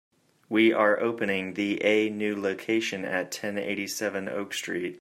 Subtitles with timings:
[0.49, 4.89] We are opening the a new location at ten eighty-seven Oak Street.